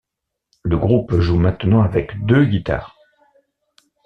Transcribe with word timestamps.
Le 0.63 0.77
groupe 0.79 1.19
joue 1.19 1.37
maintenant 1.37 1.83
avec 1.83 2.25
deux 2.25 2.43
guitares. 2.43 2.97